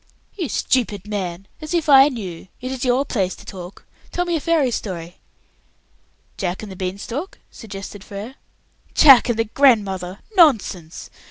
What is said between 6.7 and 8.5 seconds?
the Beanstalk'?" suggested Frere.